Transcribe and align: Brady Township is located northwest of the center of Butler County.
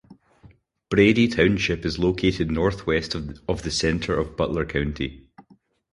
Brady 0.89 1.27
Township 1.27 1.85
is 1.85 1.99
located 1.99 2.49
northwest 2.49 3.13
of 3.13 3.61
the 3.61 3.69
center 3.69 4.17
of 4.19 4.35
Butler 4.35 4.65
County. 4.65 5.29